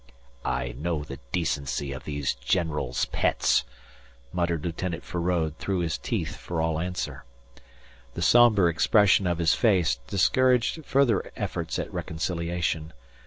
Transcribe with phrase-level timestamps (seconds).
[0.47, 3.65] "I know the decency of these generals' pets,"
[4.33, 7.23] muttered Lieutenant Feraud through his teeth for all answer.
[8.15, 12.93] The sombre expression of his face discouraged further efforts at reconciliation.